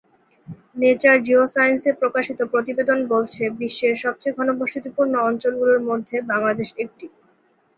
[0.77, 7.05] Nature জিওসায়েন্স-এ প্রকাশিত প্রতিবেদন বলছে, বিশ্বের সবচেয়ে ঘনবসতিপূর্ণ অঞ্চলগুলোর মধ্যে বাংলাদেশ একটি।